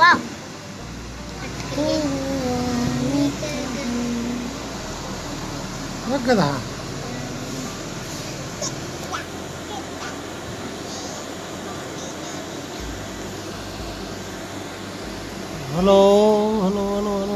[0.00, 0.04] 我。
[6.12, 6.42] 我干啥？
[15.72, 17.29] 哈喽，哈喽，哈喽。